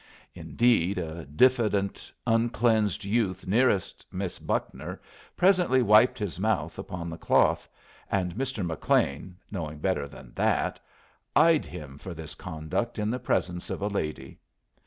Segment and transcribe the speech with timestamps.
[0.33, 4.99] Indeed, a diffident, uncleansed youth nearest Miss Buckner
[5.37, 7.69] presently wiped his mouth upon the cloth;
[8.09, 8.65] and Mr.
[8.65, 10.79] McLean, knowing better than that,
[11.35, 14.39] eyed him for this conduct in the presence of a lady.